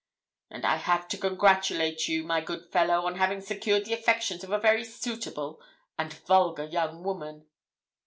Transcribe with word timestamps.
'And 0.49 0.65
I 0.65 0.77
have 0.77 1.07
to 1.09 1.17
congratulate 1.19 2.07
you, 2.07 2.23
my 2.23 2.41
good 2.41 2.65
fellow, 2.71 3.05
on 3.05 3.17
having 3.17 3.39
secured 3.39 3.85
the 3.85 3.93
affections 3.93 4.43
of 4.43 4.49
a 4.51 4.57
very 4.57 4.83
suitable 4.83 5.61
and 5.95 6.11
vulgar 6.11 6.65
young 6.65 7.03
woman.' 7.03 7.45